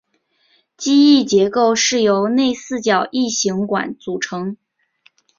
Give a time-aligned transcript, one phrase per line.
[0.77, 4.57] 机翼结构是由内四角异型管组成。